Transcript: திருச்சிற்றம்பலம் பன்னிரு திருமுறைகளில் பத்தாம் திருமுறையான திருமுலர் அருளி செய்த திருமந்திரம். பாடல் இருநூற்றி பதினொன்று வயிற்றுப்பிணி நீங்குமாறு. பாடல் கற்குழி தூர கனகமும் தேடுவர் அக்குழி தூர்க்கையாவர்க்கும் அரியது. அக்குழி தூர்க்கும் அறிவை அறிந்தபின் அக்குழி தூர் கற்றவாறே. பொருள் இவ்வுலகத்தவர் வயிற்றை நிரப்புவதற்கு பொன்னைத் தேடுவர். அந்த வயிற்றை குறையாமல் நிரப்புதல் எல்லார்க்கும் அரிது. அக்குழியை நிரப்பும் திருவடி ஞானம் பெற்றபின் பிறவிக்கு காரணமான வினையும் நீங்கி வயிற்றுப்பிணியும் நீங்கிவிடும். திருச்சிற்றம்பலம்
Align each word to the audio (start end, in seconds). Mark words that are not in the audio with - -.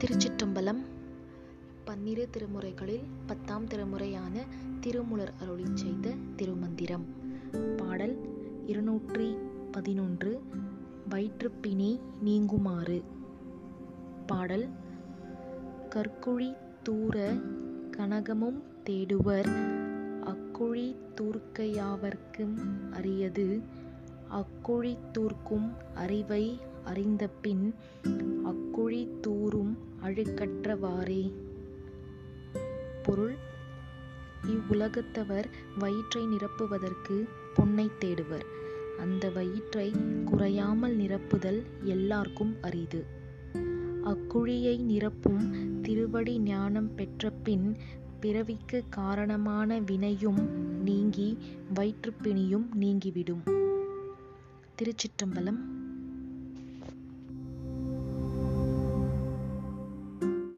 திருச்சிற்றம்பலம் 0.00 0.80
பன்னிரு 1.84 2.28
திருமுறைகளில் 2.30 3.02
பத்தாம் 3.26 3.66
திருமுறையான 3.66 4.44
திருமுலர் 4.80 5.32
அருளி 5.40 5.64
செய்த 5.74 6.14
திருமந்திரம். 6.36 7.04
பாடல் 7.76 8.16
இருநூற்றி 8.66 9.36
பதினொன்று 9.72 10.42
வயிற்றுப்பிணி 11.10 12.00
நீங்குமாறு. 12.24 13.02
பாடல் 14.26 14.68
கற்குழி 15.90 16.56
தூர 16.82 17.32
கனகமும் 17.90 18.62
தேடுவர் 18.84 19.50
அக்குழி 20.24 20.96
தூர்க்கையாவர்க்கும் 21.20 22.56
அரியது. 22.90 23.60
அக்குழி 24.30 24.96
தூர்க்கும் 25.12 25.72
அறிவை 25.94 26.58
அறிந்தபின் 26.84 27.74
அக்குழி 28.44 29.20
தூர் 29.20 29.39
கற்றவாறே. 30.22 31.32
பொருள் 33.02 33.34
இவ்வுலகத்தவர் 34.46 35.44
வயிற்றை 35.78 36.24
நிரப்புவதற்கு 36.24 37.28
பொன்னைத் 37.54 38.04
தேடுவர். 38.04 38.44
அந்த 38.98 39.30
வயிற்றை 39.30 39.92
குறையாமல் 40.24 40.96
நிரப்புதல் 40.96 41.62
எல்லார்க்கும் 41.82 42.56
அரிது. 42.60 43.04
அக்குழியை 44.04 44.78
நிரப்பும் 44.78 45.80
திருவடி 45.82 46.40
ஞானம் 46.40 46.94
பெற்றபின் 46.94 47.76
பிறவிக்கு 48.20 48.84
காரணமான 48.90 49.80
வினையும் 49.80 50.48
நீங்கி 50.82 51.38
வயிற்றுப்பிணியும் 51.74 52.66
நீங்கிவிடும். 52.74 53.42
திருச்சிற்றம்பலம் 54.74 55.79